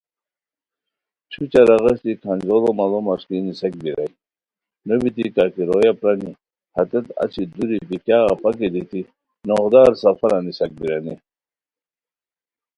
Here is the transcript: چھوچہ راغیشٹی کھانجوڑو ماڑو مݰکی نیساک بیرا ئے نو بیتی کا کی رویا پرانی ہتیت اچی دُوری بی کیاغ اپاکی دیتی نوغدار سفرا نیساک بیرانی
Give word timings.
چھوچہ 1.31 1.61
راغیشٹی 1.69 2.13
کھانجوڑو 2.21 2.69
ماڑو 2.77 2.99
مݰکی 3.05 3.37
نیساک 3.45 3.73
بیرا 3.83 4.03
ئے 4.05 4.09
نو 4.85 4.93
بیتی 5.01 5.25
کا 5.35 5.45
کی 5.53 5.61
رویا 5.69 5.91
پرانی 5.99 6.31
ہتیت 6.75 7.07
اچی 7.23 7.43
دُوری 7.53 7.77
بی 7.87 7.97
کیاغ 8.05 8.25
اپاکی 8.33 8.67
دیتی 8.73 9.01
نوغدار 9.47 9.91
سفرا 10.01 10.37
نیساک 10.45 10.71
بیرانی 10.79 11.15